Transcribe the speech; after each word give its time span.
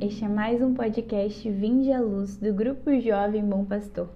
Este 0.00 0.24
é 0.24 0.28
mais 0.28 0.60
um 0.60 0.74
podcast 0.74 1.48
Vinde 1.50 1.92
à 1.92 2.00
Luz 2.00 2.36
do 2.36 2.52
Grupo 2.52 2.98
Jovem 3.00 3.44
Bom 3.44 3.64
Pastor. 3.64 4.08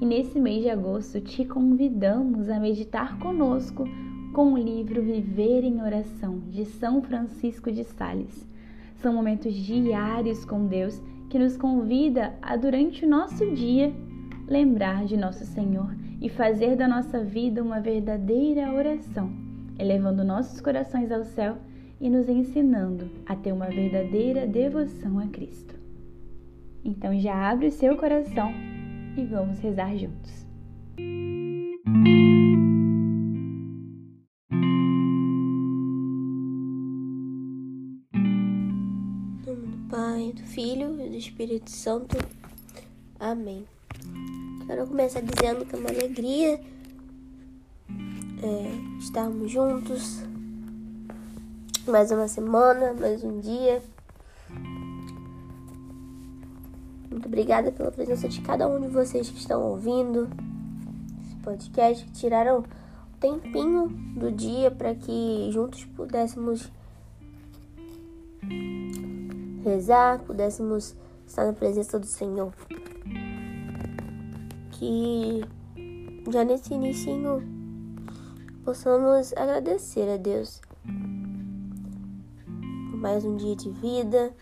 E 0.00 0.06
nesse 0.06 0.40
mês 0.40 0.62
de 0.62 0.70
agosto 0.70 1.20
te 1.20 1.44
convidamos 1.44 2.48
a 2.48 2.58
meditar 2.58 3.18
conosco 3.18 3.84
com 4.32 4.52
o 4.52 4.58
livro 4.58 5.02
Viver 5.02 5.64
em 5.64 5.82
Oração 5.82 6.38
de 6.48 6.64
São 6.64 7.02
Francisco 7.02 7.70
de 7.70 7.84
Sales. 7.84 8.48
São 8.96 9.12
momentos 9.12 9.54
diários 9.54 10.44
com 10.44 10.66
Deus 10.66 11.02
que 11.28 11.38
nos 11.38 11.56
convida 11.56 12.32
a, 12.40 12.56
durante 12.56 13.04
o 13.04 13.08
nosso 13.08 13.50
dia, 13.50 13.92
lembrar 14.46 15.04
de 15.04 15.16
nosso 15.16 15.44
Senhor 15.44 15.94
e 16.20 16.28
fazer 16.28 16.76
da 16.76 16.88
nossa 16.88 17.22
vida 17.22 17.62
uma 17.62 17.80
verdadeira 17.80 18.72
oração, 18.72 19.30
elevando 19.78 20.24
nossos 20.24 20.60
corações 20.60 21.10
ao 21.10 21.24
céu 21.24 21.58
e 22.02 22.10
nos 22.10 22.28
ensinando 22.28 23.08
a 23.24 23.36
ter 23.36 23.52
uma 23.52 23.68
verdadeira 23.68 24.44
devoção 24.44 25.20
a 25.20 25.28
Cristo. 25.28 25.72
Então 26.84 27.16
já 27.20 27.48
abre 27.48 27.68
o 27.68 27.70
seu 27.70 27.96
coração 27.96 28.52
e 29.16 29.24
vamos 29.24 29.60
rezar 29.60 29.96
juntos. 29.96 30.44
Em 30.98 31.78
nome 39.46 39.66
do 39.68 39.88
Pai, 39.88 40.32
do 40.34 40.42
Filho 40.42 41.00
e 41.00 41.08
do 41.08 41.16
Espírito 41.16 41.70
Santo. 41.70 42.16
Amém. 43.20 43.64
Quero 44.66 44.88
começar 44.88 45.20
dizendo 45.20 45.64
que 45.64 45.76
é 45.76 45.78
uma 45.78 45.90
alegria 45.90 46.60
é, 48.42 48.98
estarmos 48.98 49.52
juntos 49.52 50.31
mais 51.86 52.12
uma 52.12 52.28
semana, 52.28 52.92
mais 52.92 53.24
um 53.24 53.40
dia. 53.40 53.82
Muito 57.10 57.26
obrigada 57.26 57.72
pela 57.72 57.90
presença 57.90 58.28
de 58.28 58.40
cada 58.40 58.68
um 58.68 58.80
de 58.80 58.88
vocês 58.88 59.28
que 59.28 59.38
estão 59.38 59.62
ouvindo 59.62 60.28
esse 61.24 61.34
podcast, 61.36 62.04
que 62.04 62.12
tiraram 62.12 62.60
um 62.60 63.18
tempinho 63.18 63.88
do 64.16 64.30
dia 64.30 64.70
para 64.70 64.94
que 64.94 65.50
juntos 65.50 65.84
pudéssemos 65.84 66.70
rezar, 69.64 70.20
pudéssemos 70.20 70.94
estar 71.26 71.46
na 71.46 71.52
presença 71.52 71.98
do 71.98 72.06
Senhor. 72.06 72.52
Que 74.70 75.44
já 76.30 76.44
nesse 76.44 76.74
início 76.74 77.12
possamos 78.64 79.32
agradecer 79.36 80.08
a 80.08 80.16
Deus 80.16 80.60
mais 83.02 83.24
um 83.24 83.36
dia 83.36 83.56
de 83.56 83.68
vida, 83.68 84.32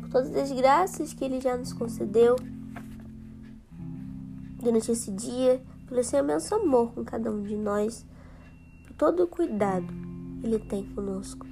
por 0.00 0.08
todas 0.08 0.34
as 0.34 0.50
graças 0.50 1.12
que 1.12 1.22
Ele 1.22 1.42
já 1.42 1.58
nos 1.58 1.74
concedeu 1.74 2.36
durante 4.62 4.90
esse 4.90 5.12
dia, 5.12 5.62
pelo 5.86 6.02
seu 6.02 6.20
imenso 6.20 6.54
amor 6.54 6.94
com 6.94 7.04
cada 7.04 7.30
um 7.30 7.42
de 7.42 7.54
nós, 7.54 8.06
por 8.86 8.94
todo 8.94 9.24
o 9.24 9.28
cuidado 9.28 9.86
que 10.40 10.46
Ele 10.46 10.58
tem 10.58 10.86
conosco. 10.94 11.46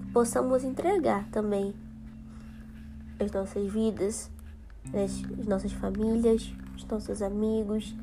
Que 0.00 0.12
possamos 0.12 0.64
entregar 0.64 1.30
também 1.30 1.72
as 3.20 3.30
nossas 3.30 3.72
vidas, 3.72 4.32
as, 4.86 5.22
as 5.38 5.46
nossas 5.46 5.70
famílias, 5.70 6.52
os 6.76 6.84
nossos 6.86 7.22
amigos, 7.22 7.94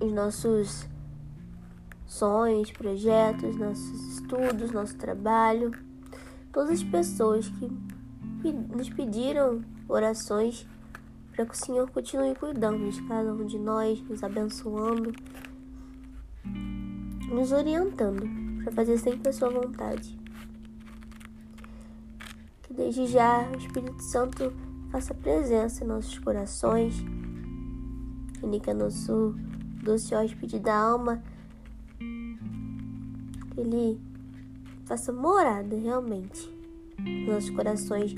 os 0.00 0.10
nossos 0.10 0.88
sonhos, 2.10 2.72
projetos, 2.72 3.56
nossos 3.56 4.14
estudos, 4.14 4.72
nosso 4.72 4.96
trabalho, 4.96 5.70
todas 6.52 6.70
as 6.70 6.82
pessoas 6.82 7.48
que 7.48 8.52
nos 8.52 8.90
pediram 8.90 9.62
orações 9.88 10.66
para 11.32 11.46
que 11.46 11.54
o 11.54 11.56
Senhor 11.56 11.88
continue 11.90 12.34
cuidando 12.34 12.90
de 12.90 13.00
cada 13.06 13.32
um 13.32 13.46
de 13.46 13.58
nós, 13.58 14.02
nos 14.02 14.24
abençoando, 14.24 15.12
nos 17.32 17.52
orientando 17.52 18.28
para 18.64 18.72
fazer 18.72 18.98
sempre 18.98 19.28
a 19.28 19.32
sua 19.32 19.48
vontade. 19.48 20.18
Que 22.62 22.74
desde 22.74 23.06
já 23.06 23.48
o 23.52 23.56
Espírito 23.56 24.02
Santo 24.02 24.52
faça 24.90 25.14
presença 25.14 25.84
em 25.84 25.86
nossos 25.86 26.18
corações, 26.18 26.94
que 28.40 28.74
nosso 28.74 29.36
doce 29.84 30.12
hóspede 30.12 30.58
da 30.58 30.76
alma 30.76 31.22
ele 33.60 34.00
faça 34.84 35.12
morada 35.12 35.76
realmente. 35.76 36.50
Nos 36.98 37.28
nossos 37.28 37.50
corações, 37.50 38.14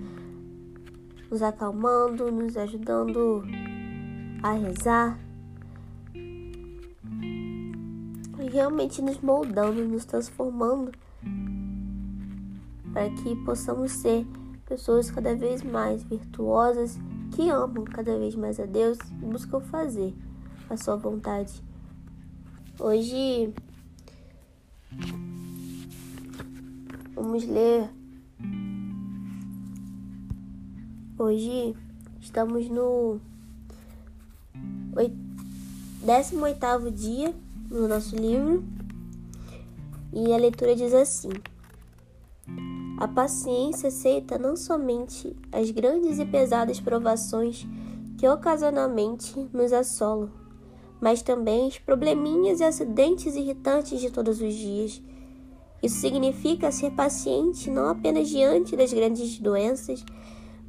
nos 1.30 1.42
acalmando, 1.42 2.30
nos 2.32 2.56
ajudando 2.56 3.44
a 4.42 4.52
rezar. 4.52 5.18
E 8.40 8.50
realmente 8.50 9.00
nos 9.00 9.20
moldando, 9.20 9.84
nos 9.84 10.04
transformando. 10.04 10.92
Para 12.92 13.08
que 13.10 13.36
possamos 13.44 13.92
ser 13.92 14.26
pessoas 14.66 15.10
cada 15.10 15.34
vez 15.36 15.62
mais 15.62 16.02
virtuosas 16.02 16.98
que 17.32 17.48
amam 17.48 17.84
cada 17.84 18.18
vez 18.18 18.34
mais 18.34 18.60
a 18.60 18.66
Deus 18.66 18.98
e 19.22 19.24
buscam 19.24 19.60
fazer 19.60 20.14
a 20.68 20.76
sua 20.76 20.96
vontade. 20.96 21.62
Hoje 22.78 23.52
Vamos 27.22 27.44
ler. 27.44 27.88
Hoje 31.16 31.76
estamos 32.20 32.68
no 32.68 33.20
18 36.00 36.90
dia 36.90 37.32
no 37.70 37.86
nosso 37.86 38.16
livro 38.16 38.64
e 40.12 40.32
a 40.32 40.36
leitura 40.36 40.74
diz 40.74 40.92
assim: 40.92 41.30
A 42.98 43.06
paciência 43.06 43.88
aceita 43.88 44.36
não 44.36 44.56
somente 44.56 45.36
as 45.52 45.70
grandes 45.70 46.18
e 46.18 46.26
pesadas 46.26 46.80
provações 46.80 47.64
que 48.18 48.26
ocasionalmente 48.26 49.48
nos 49.52 49.72
assolam, 49.72 50.28
mas 51.00 51.22
também 51.22 51.68
os 51.68 51.78
probleminhas 51.78 52.58
e 52.58 52.64
acidentes 52.64 53.36
irritantes 53.36 54.00
de 54.00 54.10
todos 54.10 54.40
os 54.40 54.52
dias 54.52 55.00
isso 55.82 55.96
significa 55.96 56.70
ser 56.70 56.92
paciente 56.92 57.68
não 57.68 57.88
apenas 57.88 58.28
diante 58.28 58.76
das 58.76 58.92
grandes 58.92 59.38
doenças, 59.40 60.04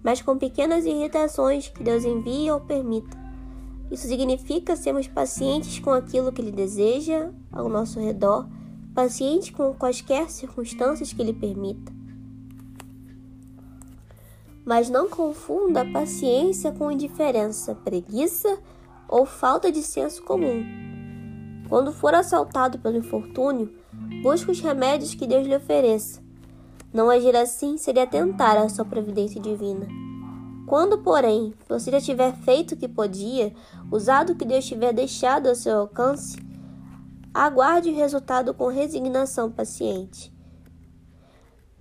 mas 0.03 0.21
com 0.21 0.37
pequenas 0.37 0.85
irritações 0.85 1.67
que 1.67 1.83
Deus 1.83 2.03
envia 2.03 2.53
ou 2.55 2.61
permita. 2.61 3.15
Isso 3.91 4.07
significa 4.07 4.75
sermos 4.75 5.07
pacientes 5.07 5.77
com 5.77 5.91
aquilo 5.91 6.31
que 6.31 6.41
Ele 6.41 6.51
deseja 6.51 7.29
ao 7.51 7.69
nosso 7.69 7.99
redor, 7.99 8.47
pacientes 8.95 9.51
com 9.51 9.71
quaisquer 9.75 10.31
circunstâncias 10.31 11.13
que 11.13 11.21
Ele 11.21 11.33
permita. 11.33 11.93
Mas 14.65 14.89
não 14.89 15.07
confunda 15.07 15.85
paciência 15.85 16.71
com 16.71 16.91
indiferença, 16.91 17.75
preguiça 17.75 18.57
ou 19.07 19.27
falta 19.27 19.71
de 19.71 19.83
senso 19.83 20.23
comum. 20.23 20.63
Quando 21.69 21.91
for 21.91 22.15
assaltado 22.15 22.79
pelo 22.79 22.97
infortúnio, 22.97 23.71
Busque 24.23 24.51
os 24.51 24.61
remédios 24.61 25.13
que 25.13 25.27
Deus 25.27 25.45
lhe 25.45 25.53
ofereça. 25.53 26.21
Não 26.93 27.09
agir 27.09 27.35
assim 27.35 27.77
seria 27.77 28.07
tentar 28.07 28.57
a 28.57 28.69
sua 28.69 28.85
providência 28.85 29.41
divina. 29.41 29.85
Quando, 30.65 30.99
porém, 30.99 31.53
você 31.67 31.91
já 31.91 31.99
tiver 31.99 32.33
feito 32.37 32.71
o 32.71 32.77
que 32.77 32.87
podia, 32.87 33.53
usado 33.91 34.31
o 34.31 34.35
que 34.37 34.45
Deus 34.45 34.63
tiver 34.63 34.93
deixado 34.93 35.49
ao 35.49 35.55
seu 35.55 35.77
alcance, 35.77 36.37
aguarde 37.33 37.89
o 37.89 37.95
resultado 37.95 38.53
com 38.53 38.67
resignação 38.67 39.51
paciente. 39.51 40.33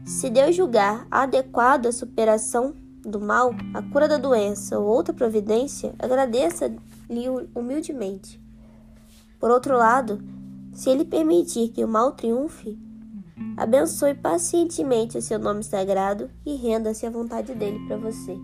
Se 0.04 0.28
Deus 0.28 0.56
julgar 0.56 1.06
adequado 1.12 1.86
a 1.86 1.92
superação 1.92 2.74
do 3.04 3.20
mal, 3.20 3.54
a 3.72 3.82
cura 3.82 4.08
da 4.08 4.16
doença 4.16 4.80
ou 4.80 4.88
outra 4.88 5.14
providência, 5.14 5.94
agradeça-lhe 5.96 7.28
humildemente. 7.54 8.42
Por 9.38 9.48
outro 9.48 9.76
lado, 9.76 10.20
se 10.72 10.90
ele 10.90 11.04
permitir 11.04 11.68
que 11.68 11.84
o 11.84 11.88
mal 11.88 12.12
triunfe, 12.12 12.78
abençoe 13.56 14.14
pacientemente 14.14 15.18
o 15.18 15.22
seu 15.22 15.38
nome 15.38 15.62
sagrado 15.62 16.30
e 16.44 16.56
renda-se 16.56 17.06
à 17.06 17.10
vontade 17.10 17.54
dele 17.54 17.78
para 17.86 17.96
você. 17.96 18.36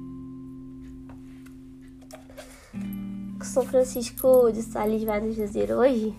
O 3.40 3.44
São 3.44 3.64
Francisco 3.64 4.50
de 4.52 4.62
Sales 4.62 5.04
vai 5.04 5.20
nos 5.20 5.36
dizer 5.36 5.72
hoje 5.72 6.14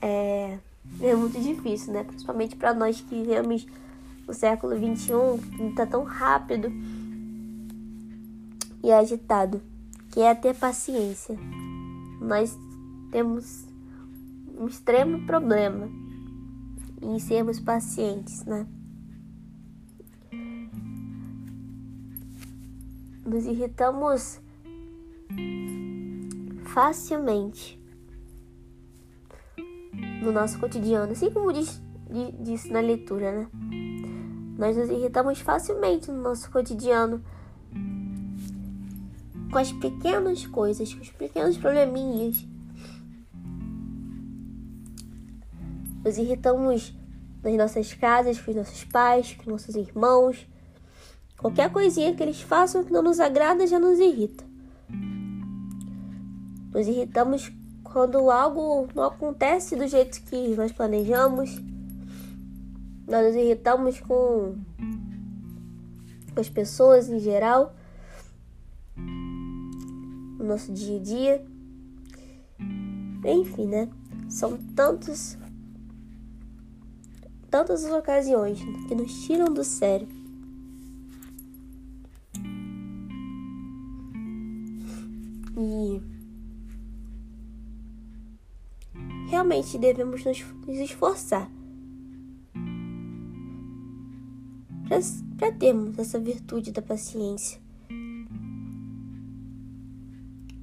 é, 0.00 0.58
é 1.00 1.14
muito 1.14 1.40
difícil, 1.40 1.92
né? 1.92 2.04
Principalmente 2.04 2.56
para 2.56 2.72
nós 2.74 3.00
que 3.00 3.14
vivemos 3.14 3.66
o 4.26 4.32
século 4.32 4.76
XXI, 4.76 5.56
que 5.56 5.62
está 5.64 5.86
tão 5.86 6.04
rápido 6.04 6.68
e 8.82 8.92
agitado, 8.92 9.60
que 10.12 10.20
é 10.20 10.34
ter 10.34 10.54
paciência. 10.54 11.36
Nós 12.20 12.56
temos 13.10 13.66
um 14.56 14.66
extremo 14.66 15.26
problema 15.26 15.88
em 17.02 17.18
sermos 17.18 17.60
pacientes, 17.60 18.44
né? 18.44 18.66
Nos 23.24 23.44
irritamos 23.44 24.40
facilmente 26.64 27.80
no 30.22 30.32
nosso 30.32 30.58
cotidiano, 30.58 31.12
assim 31.12 31.30
como 31.30 31.52
diz, 31.52 31.82
disse 32.40 32.70
na 32.70 32.80
leitura, 32.80 33.32
né? 33.32 33.48
Nós 34.58 34.76
nos 34.76 34.88
irritamos 34.88 35.40
facilmente 35.40 36.10
no 36.10 36.22
nosso 36.22 36.50
cotidiano 36.50 37.22
com 39.50 39.58
as 39.58 39.70
pequenas 39.72 40.46
coisas, 40.46 40.92
com 40.94 41.00
os 41.00 41.10
pequenos 41.10 41.58
probleminhas 41.58 42.46
Nos 46.06 46.18
irritamos 46.18 46.94
nas 47.42 47.56
nossas 47.56 47.92
casas, 47.92 48.38
com 48.38 48.52
os 48.52 48.56
nossos 48.56 48.84
pais, 48.84 49.34
com 49.34 49.50
nossos 49.50 49.74
irmãos. 49.74 50.46
Qualquer 51.36 51.68
coisinha 51.72 52.14
que 52.14 52.22
eles 52.22 52.40
façam 52.40 52.84
que 52.84 52.92
não 52.92 53.02
nos 53.02 53.18
agrada 53.18 53.66
já 53.66 53.80
nos 53.80 53.98
irrita. 53.98 54.44
Nos 56.72 56.86
irritamos 56.86 57.50
quando 57.82 58.30
algo 58.30 58.86
não 58.94 59.02
acontece 59.02 59.74
do 59.74 59.88
jeito 59.88 60.22
que 60.22 60.54
nós 60.54 60.70
planejamos. 60.70 61.60
Nós 63.08 63.26
nos 63.26 63.34
irritamos 63.34 63.98
com, 63.98 64.54
com 66.32 66.40
as 66.40 66.48
pessoas 66.48 67.08
em 67.08 67.18
geral, 67.18 67.74
no 68.96 70.44
nosso 70.44 70.72
dia 70.72 71.00
a 71.00 71.02
dia. 71.02 71.46
Enfim, 73.24 73.66
né? 73.66 73.88
São 74.28 74.56
tantos 74.76 75.36
tantas 77.50 77.84
as 77.84 77.92
ocasiões 77.92 78.58
que 78.88 78.94
nos 78.94 79.24
tiram 79.24 79.52
do 79.52 79.64
sério. 79.64 80.08
E 85.58 86.00
realmente 89.28 89.78
devemos 89.78 90.24
nos, 90.24 90.44
esforçar 90.68 91.50
para 95.36 95.52
termos 95.52 95.98
essa 95.98 96.18
virtude 96.18 96.70
da 96.70 96.80
paciência, 96.80 97.60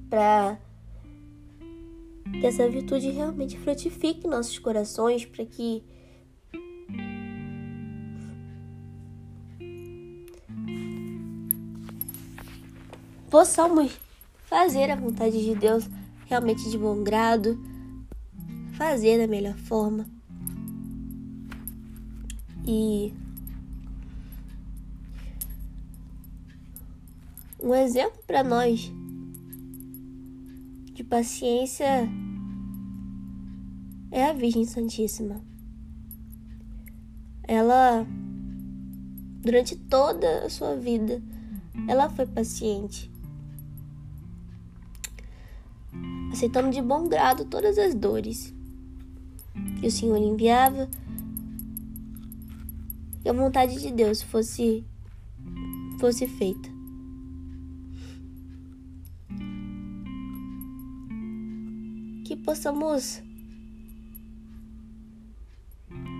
para 0.08 0.58
que 2.40 2.46
essa 2.46 2.68
virtude 2.68 3.10
realmente 3.10 3.58
frutifique 3.58 4.26
nossos 4.26 4.58
corações, 4.58 5.24
para 5.24 5.44
que 5.44 5.84
possamos 13.34 13.98
fazer 14.44 14.92
a 14.92 14.94
vontade 14.94 15.44
de 15.44 15.56
Deus 15.56 15.90
realmente 16.26 16.70
de 16.70 16.78
bom 16.78 17.02
grado, 17.02 17.58
fazer 18.74 19.18
da 19.18 19.26
melhor 19.26 19.56
forma. 19.56 20.06
E 22.64 23.12
um 27.60 27.74
exemplo 27.74 28.22
para 28.24 28.44
nós 28.44 28.92
de 30.92 31.02
paciência 31.02 32.08
é 34.12 34.26
a 34.26 34.32
Virgem 34.32 34.64
Santíssima. 34.64 35.42
Ela, 37.42 38.06
durante 39.42 39.74
toda 39.74 40.46
a 40.46 40.48
sua 40.48 40.76
vida, 40.76 41.20
ela 41.88 42.08
foi 42.08 42.26
paciente. 42.26 43.12
Aceitando 46.34 46.70
de 46.70 46.82
bom 46.82 47.08
grado 47.08 47.44
todas 47.44 47.78
as 47.78 47.94
dores 47.94 48.52
que 49.78 49.86
o 49.86 49.90
Senhor 49.90 50.18
enviava, 50.18 50.90
e 53.24 53.28
a 53.28 53.32
vontade 53.32 53.80
de 53.80 53.92
Deus 53.92 54.20
fosse 54.20 54.84
fosse 56.00 56.26
feita. 56.26 56.68
Que 62.24 62.36
possamos 62.36 63.22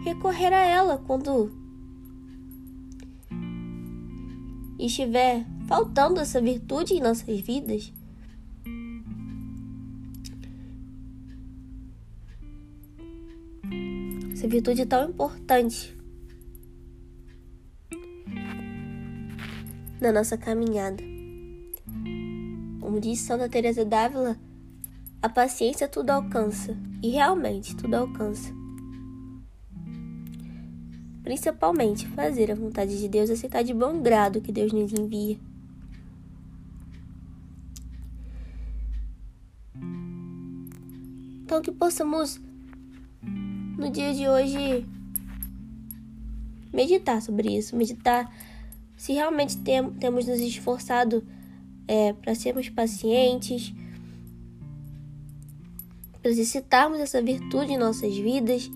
recorrer 0.04 0.52
a 0.52 0.64
ela 0.64 0.98
quando 0.98 1.50
estiver 4.78 5.44
faltando 5.66 6.20
essa 6.20 6.40
virtude 6.40 6.94
em 6.94 7.00
nossas 7.00 7.40
vidas. 7.40 7.92
Essa 14.44 14.48
virtude 14.48 14.84
tão 14.84 15.08
importante 15.08 15.96
na 19.98 20.12
nossa 20.12 20.36
caminhada. 20.36 21.02
Como 22.78 23.00
diz 23.00 23.20
Santa 23.20 23.48
Teresa 23.48 23.86
d'Ávila, 23.86 24.38
a 25.22 25.30
paciência 25.30 25.88
tudo 25.88 26.10
alcança, 26.10 26.76
e 27.02 27.08
realmente 27.08 27.74
tudo 27.74 27.94
alcança. 27.94 28.52
Principalmente 31.22 32.06
fazer 32.08 32.52
a 32.52 32.54
vontade 32.54 32.98
de 32.98 33.08
Deus, 33.08 33.30
aceitar 33.30 33.62
de 33.62 33.72
bom 33.72 34.02
grado 34.02 34.42
que 34.42 34.52
Deus 34.52 34.74
nos 34.74 34.92
envia. 34.92 35.38
Então 41.44 41.62
que 41.62 41.72
possamos 41.72 42.43
no 43.76 43.90
dia 43.90 44.14
de 44.14 44.28
hoje 44.28 44.86
meditar 46.72 47.20
sobre 47.20 47.56
isso, 47.56 47.76
meditar 47.76 48.32
se 48.96 49.12
realmente 49.12 49.56
tem, 49.58 49.90
temos 49.94 50.26
nos 50.26 50.40
esforçado 50.40 51.24
é, 51.86 52.12
para 52.12 52.34
sermos 52.34 52.68
pacientes, 52.68 53.72
para 56.20 56.30
exercitarmos 56.30 57.00
essa 57.00 57.20
virtude 57.20 57.72
em 57.72 57.78
nossas 57.78 58.16
vidas. 58.16 58.70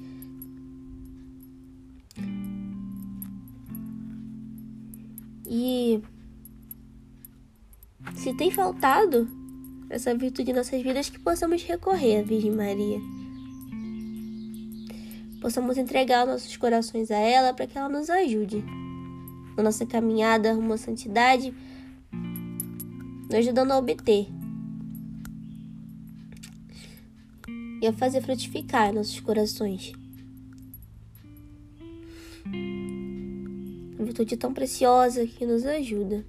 E 5.51 6.03
se 8.17 8.35
tem 8.35 8.51
faltado 8.51 9.29
essa 9.89 10.15
virtude 10.15 10.51
em 10.51 10.55
nossas 10.55 10.83
vidas, 10.83 11.09
que 11.09 11.19
possamos 11.19 11.63
recorrer 11.63 12.19
à 12.19 12.23
Virgem 12.23 12.51
Maria 12.51 13.01
possamos 15.41 15.79
entregar 15.79 16.27
nossos 16.27 16.57
corações 16.57 17.11
a 17.11 17.17
ela 17.17 17.53
para 17.55 17.67
que 17.67 17.79
ela 17.79 17.89
nos 17.89 18.11
ajude 18.11 18.65
na 19.57 19.63
nossa 19.63 19.85
caminhada 19.85 20.53
rumo 20.53 20.73
à 20.73 20.79
santidade, 20.79 21.53
nos 23.25 23.35
ajudando 23.35 23.73
a 23.73 23.79
obter 23.79 24.29
e 27.81 27.87
a 27.87 27.93
fazer 27.93 28.21
frutificar 28.23 28.93
nossos 28.93 29.21
corações. 29.21 29.93
Uma 33.97 34.05
virtude 34.05 34.37
tão 34.37 34.53
preciosa 34.53 35.27
que 35.27 35.45
nos 35.45 35.65
ajuda. 35.65 36.25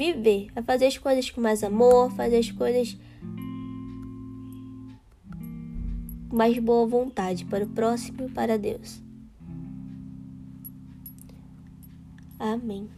Viver, 0.00 0.48
a 0.56 0.62
fazer 0.62 0.86
as 0.86 0.96
coisas 0.96 1.28
com 1.28 1.42
mais 1.42 1.62
amor, 1.62 2.10
fazer 2.12 2.38
as 2.38 2.50
coisas 2.50 2.96
com 6.30 6.36
mais 6.36 6.58
boa 6.58 6.86
vontade 6.86 7.44
para 7.44 7.64
o 7.64 7.68
próximo 7.68 8.24
e 8.24 8.30
para 8.30 8.56
Deus. 8.56 9.02
Amém. 12.38 12.88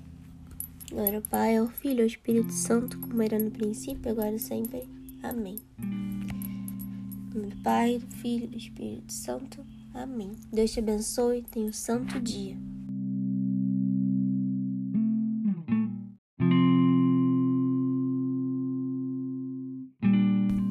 Glória 0.89 1.17
ao 1.17 1.23
Pai, 1.23 1.57
ao 1.57 1.67
Filho 1.67 1.99
e 1.99 2.03
ao 2.03 2.07
Espírito 2.07 2.53
Santo, 2.53 2.97
como 3.01 3.21
era 3.21 3.37
no 3.37 3.51
princípio, 3.51 4.13
agora 4.13 4.37
e 4.37 4.39
sempre. 4.39 4.89
Amém. 5.25 5.57
Do 7.33 7.57
Pai, 7.65 7.99
do 7.99 8.07
Filho 8.07 8.45
e 8.45 8.49
do 8.49 8.57
Espírito 8.57 9.13
Santo. 9.13 9.67
Amém. 9.93 10.31
Deus 10.53 10.71
te 10.71 10.79
abençoe. 10.79 11.43
Tenha 11.51 11.67
um 11.67 11.73
santo 11.73 12.21
dia. 12.21 12.57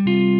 Thank 0.00 0.08
you. 0.08 0.39